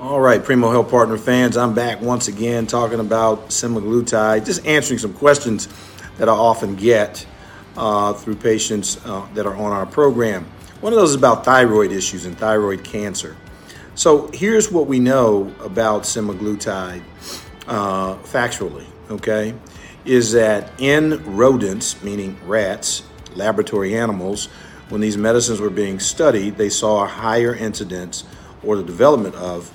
All 0.00 0.18
right, 0.18 0.42
Primo 0.42 0.70
Health 0.70 0.88
Partner 0.88 1.18
fans, 1.18 1.58
I'm 1.58 1.74
back 1.74 2.00
once 2.00 2.26
again 2.26 2.66
talking 2.66 3.00
about 3.00 3.50
semaglutide, 3.50 4.46
just 4.46 4.64
answering 4.64 4.98
some 4.98 5.12
questions 5.12 5.68
that 6.16 6.26
I 6.26 6.32
often 6.32 6.74
get 6.74 7.26
uh, 7.76 8.14
through 8.14 8.36
patients 8.36 8.98
uh, 9.04 9.28
that 9.34 9.44
are 9.44 9.54
on 9.54 9.72
our 9.72 9.84
program. 9.84 10.46
One 10.80 10.94
of 10.94 10.98
those 10.98 11.10
is 11.10 11.16
about 11.16 11.44
thyroid 11.44 11.92
issues 11.92 12.24
and 12.24 12.34
thyroid 12.38 12.82
cancer. 12.82 13.36
So 13.94 14.30
here's 14.32 14.72
what 14.72 14.86
we 14.86 15.00
know 15.00 15.54
about 15.62 16.04
semaglutide 16.04 17.02
uh, 17.66 18.14
factually, 18.22 18.86
okay, 19.10 19.52
is 20.06 20.32
that 20.32 20.72
in 20.78 21.36
rodents, 21.36 22.02
meaning 22.02 22.38
rats, 22.46 23.02
laboratory 23.34 23.94
animals, 23.94 24.46
when 24.88 25.02
these 25.02 25.18
medicines 25.18 25.60
were 25.60 25.68
being 25.68 26.00
studied, 26.00 26.56
they 26.56 26.70
saw 26.70 27.04
a 27.04 27.06
higher 27.06 27.54
incidence 27.54 28.24
or 28.64 28.76
the 28.76 28.82
development 28.82 29.34
of 29.34 29.70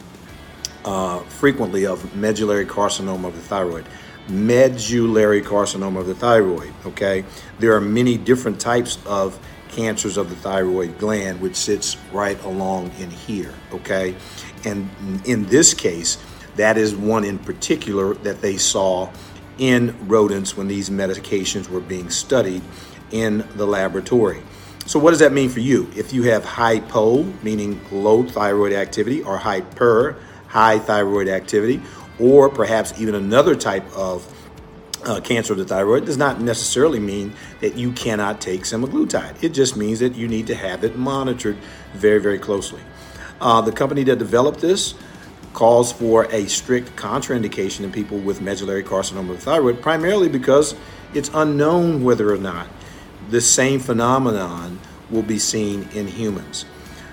uh, 0.85 1.19
frequently 1.23 1.85
of 1.85 2.15
medullary 2.15 2.65
carcinoma 2.65 3.25
of 3.25 3.35
the 3.35 3.41
thyroid. 3.41 3.85
Medullary 4.29 5.41
carcinoma 5.41 5.99
of 5.99 6.07
the 6.07 6.15
thyroid, 6.15 6.73
okay? 6.85 7.25
There 7.59 7.75
are 7.75 7.81
many 7.81 8.17
different 8.17 8.59
types 8.59 8.99
of 9.05 9.37
cancers 9.69 10.15
of 10.15 10.29
the 10.29 10.35
thyroid 10.35 10.97
gland, 10.97 11.41
which 11.41 11.55
sits 11.55 11.97
right 12.13 12.41
along 12.43 12.91
in 12.99 13.09
here, 13.09 13.53
okay? 13.73 14.15
And 14.63 14.89
in 15.25 15.45
this 15.47 15.73
case, 15.73 16.17
that 16.55 16.77
is 16.77 16.95
one 16.95 17.25
in 17.25 17.37
particular 17.39 18.13
that 18.15 18.41
they 18.41 18.57
saw 18.57 19.11
in 19.57 19.95
rodents 20.07 20.55
when 20.55 20.67
these 20.67 20.89
medications 20.89 21.69
were 21.69 21.81
being 21.81 22.09
studied 22.09 22.61
in 23.11 23.47
the 23.55 23.65
laboratory. 23.65 24.41
So, 24.85 24.99
what 24.99 25.11
does 25.11 25.19
that 25.19 25.33
mean 25.33 25.49
for 25.49 25.61
you? 25.61 25.89
If 25.95 26.13
you 26.13 26.23
have 26.23 26.45
hypo, 26.45 27.23
meaning 27.41 27.81
low 27.91 28.23
thyroid 28.23 28.71
activity, 28.71 29.23
or 29.23 29.37
hyper, 29.37 30.17
high 30.55 30.79
thyroid 30.79 31.27
activity, 31.27 31.81
or 32.17 32.47
perhaps 32.47 32.93
even 32.97 33.13
another 33.13 33.55
type 33.55 33.85
of 33.93 34.25
uh, 35.03 35.19
cancer 35.19 35.51
of 35.51 35.59
the 35.59 35.65
thyroid, 35.65 36.05
does 36.05 36.15
not 36.15 36.39
necessarily 36.39 36.97
mean 36.97 37.33
that 37.59 37.75
you 37.75 37.91
cannot 37.91 38.39
take 38.39 38.61
semaglutide. 38.61 39.43
It 39.43 39.49
just 39.49 39.75
means 39.75 39.99
that 39.99 40.15
you 40.15 40.29
need 40.29 40.47
to 40.47 40.55
have 40.55 40.85
it 40.85 40.97
monitored 40.97 41.57
very, 41.93 42.21
very 42.21 42.39
closely. 42.39 42.79
Uh, 43.41 43.59
the 43.59 43.73
company 43.73 44.03
that 44.05 44.17
developed 44.17 44.61
this 44.61 44.93
calls 45.51 45.91
for 45.91 46.23
a 46.31 46.47
strict 46.47 46.95
contraindication 46.95 47.81
in 47.81 47.91
people 47.91 48.17
with 48.17 48.39
medullary 48.39 48.81
carcinoma 48.81 49.31
of 49.31 49.35
the 49.35 49.37
thyroid, 49.39 49.81
primarily 49.81 50.29
because 50.29 50.73
it's 51.13 51.29
unknown 51.33 52.01
whether 52.01 52.33
or 52.33 52.37
not 52.37 52.67
this 53.27 53.49
same 53.49 53.81
phenomenon 53.81 54.79
will 55.09 55.21
be 55.21 55.37
seen 55.37 55.89
in 55.93 56.07
humans. 56.07 56.63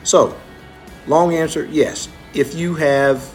So, 0.05 0.39
long 1.09 1.35
answer 1.35 1.65
yes. 1.65 2.09
If 2.35 2.55
you 2.55 2.77
have 2.77 3.35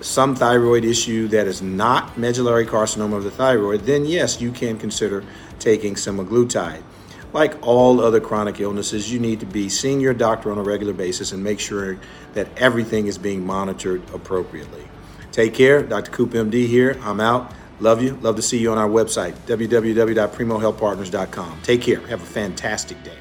some 0.00 0.36
thyroid 0.36 0.84
issue 0.84 1.26
that 1.28 1.48
is 1.48 1.60
not 1.60 2.16
medullary 2.16 2.66
carcinoma 2.66 3.16
of 3.16 3.24
the 3.24 3.32
thyroid, 3.32 3.80
then 3.80 4.04
yes, 4.04 4.40
you 4.40 4.52
can 4.52 4.78
consider 4.78 5.24
taking 5.58 5.94
semaglutide. 5.94 6.84
Like 7.32 7.56
all 7.66 8.00
other 8.00 8.20
chronic 8.20 8.60
illnesses, 8.60 9.12
you 9.12 9.18
need 9.18 9.40
to 9.40 9.46
be 9.46 9.68
seeing 9.68 9.98
your 10.00 10.14
doctor 10.14 10.52
on 10.52 10.58
a 10.58 10.62
regular 10.62 10.92
basis 10.92 11.32
and 11.32 11.42
make 11.42 11.58
sure 11.58 11.98
that 12.34 12.46
everything 12.56 13.08
is 13.08 13.18
being 13.18 13.44
monitored 13.44 14.08
appropriately. 14.14 14.86
Take 15.32 15.54
care. 15.54 15.82
Dr. 15.82 16.12
Coop 16.12 16.30
MD 16.30 16.68
here. 16.68 16.96
I'm 17.02 17.18
out. 17.20 17.52
Love 17.80 18.00
you. 18.02 18.14
Love 18.22 18.36
to 18.36 18.42
see 18.42 18.58
you 18.58 18.70
on 18.72 18.78
our 18.78 18.88
website, 18.88 19.34
www.primohealthpartners.com. 19.46 21.60
Take 21.62 21.82
care. 21.82 22.00
Have 22.06 22.22
a 22.22 22.26
fantastic 22.26 23.02
day. 23.02 23.18